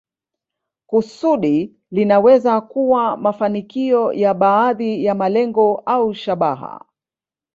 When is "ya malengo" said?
5.05-5.81